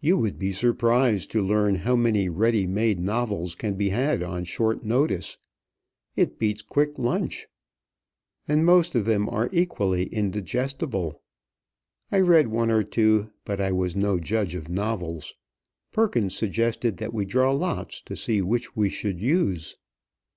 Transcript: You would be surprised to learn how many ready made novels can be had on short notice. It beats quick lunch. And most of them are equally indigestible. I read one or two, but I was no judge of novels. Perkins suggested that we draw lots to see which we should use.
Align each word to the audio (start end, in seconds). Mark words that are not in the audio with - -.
You 0.00 0.18
would 0.18 0.36
be 0.36 0.50
surprised 0.50 1.30
to 1.30 1.46
learn 1.46 1.76
how 1.76 1.94
many 1.94 2.28
ready 2.28 2.66
made 2.66 2.98
novels 2.98 3.54
can 3.54 3.74
be 3.76 3.90
had 3.90 4.20
on 4.20 4.42
short 4.42 4.84
notice. 4.84 5.38
It 6.16 6.40
beats 6.40 6.60
quick 6.60 6.98
lunch. 6.98 7.46
And 8.48 8.66
most 8.66 8.96
of 8.96 9.04
them 9.04 9.28
are 9.28 9.48
equally 9.52 10.06
indigestible. 10.06 11.22
I 12.10 12.18
read 12.18 12.48
one 12.48 12.72
or 12.72 12.82
two, 12.82 13.30
but 13.44 13.60
I 13.60 13.70
was 13.70 13.94
no 13.94 14.18
judge 14.18 14.56
of 14.56 14.68
novels. 14.68 15.34
Perkins 15.92 16.36
suggested 16.36 16.96
that 16.96 17.14
we 17.14 17.24
draw 17.24 17.52
lots 17.52 18.00
to 18.06 18.16
see 18.16 18.42
which 18.42 18.74
we 18.74 18.88
should 18.88 19.22
use. 19.22 19.76